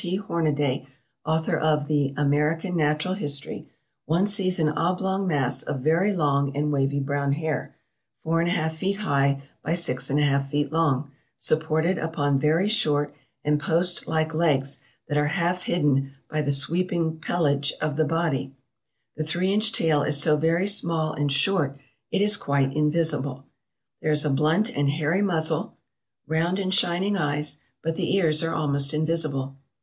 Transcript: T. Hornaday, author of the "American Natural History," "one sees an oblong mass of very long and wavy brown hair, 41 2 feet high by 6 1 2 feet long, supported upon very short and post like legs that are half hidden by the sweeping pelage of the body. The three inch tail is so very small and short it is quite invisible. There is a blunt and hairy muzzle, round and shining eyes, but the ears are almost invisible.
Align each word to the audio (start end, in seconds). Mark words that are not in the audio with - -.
T. 0.03 0.15
Hornaday, 0.15 0.87
author 1.27 1.55
of 1.55 1.85
the 1.87 2.11
"American 2.17 2.75
Natural 2.75 3.13
History," 3.13 3.69
"one 4.07 4.25
sees 4.25 4.57
an 4.57 4.69
oblong 4.69 5.27
mass 5.27 5.61
of 5.61 5.81
very 5.81 6.11
long 6.11 6.57
and 6.57 6.71
wavy 6.73 6.99
brown 6.99 7.33
hair, 7.33 7.75
41 8.23 8.69
2 8.71 8.75
feet 8.77 8.95
high 9.01 9.43
by 9.63 9.75
6 9.75 10.09
1 10.09 10.17
2 10.19 10.39
feet 10.49 10.71
long, 10.71 11.11
supported 11.37 11.99
upon 11.99 12.39
very 12.39 12.67
short 12.67 13.13
and 13.45 13.59
post 13.59 14.07
like 14.07 14.33
legs 14.33 14.81
that 15.07 15.19
are 15.19 15.27
half 15.27 15.65
hidden 15.65 16.13
by 16.31 16.41
the 16.41 16.51
sweeping 16.51 17.17
pelage 17.19 17.71
of 17.79 17.95
the 17.95 18.03
body. 18.03 18.55
The 19.17 19.23
three 19.23 19.53
inch 19.53 19.71
tail 19.71 20.01
is 20.01 20.17
so 20.17 20.35
very 20.35 20.65
small 20.65 21.13
and 21.13 21.31
short 21.31 21.77
it 22.09 22.21
is 22.23 22.37
quite 22.37 22.75
invisible. 22.75 23.45
There 24.01 24.11
is 24.11 24.25
a 24.25 24.31
blunt 24.31 24.75
and 24.75 24.89
hairy 24.89 25.21
muzzle, 25.21 25.75
round 26.25 26.57
and 26.57 26.73
shining 26.73 27.15
eyes, 27.17 27.61
but 27.83 27.95
the 27.95 28.15
ears 28.15 28.41
are 28.41 28.55
almost 28.55 28.95
invisible. 28.95 29.57